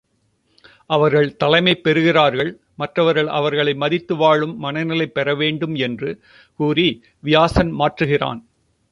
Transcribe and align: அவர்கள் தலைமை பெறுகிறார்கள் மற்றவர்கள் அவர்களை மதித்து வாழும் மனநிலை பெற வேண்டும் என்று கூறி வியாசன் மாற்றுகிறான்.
அவர்கள் 0.85 1.35
தலைமை 1.35 1.73
பெறுகிறார்கள் 1.83 2.49
மற்றவர்கள் 2.75 3.27
அவர்களை 3.27 3.73
மதித்து 3.73 4.15
வாழும் 4.15 4.55
மனநிலை 4.57 5.07
பெற 5.07 5.35
வேண்டும் 5.35 5.75
என்று 5.75 6.09
கூறி 6.59 6.87
வியாசன் 7.23 7.71
மாற்றுகிறான். 7.71 8.41